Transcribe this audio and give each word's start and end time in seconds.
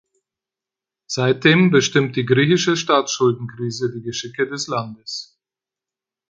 Seitdem 1.05 1.69
bestimmt 1.69 2.15
die 2.15 2.25
Griechische 2.25 2.75
Staatsschuldenkrise 2.75 3.91
die 3.91 4.01
Geschicke 4.01 4.47
des 4.47 4.65
Landes. 4.65 5.37